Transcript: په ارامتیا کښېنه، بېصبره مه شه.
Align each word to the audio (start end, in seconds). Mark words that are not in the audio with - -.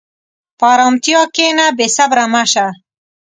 په 0.59 0.65
ارامتیا 0.75 1.21
کښېنه، 1.35 1.65
بېصبره 1.77 2.25
مه 2.33 2.43
شه. 2.51 2.65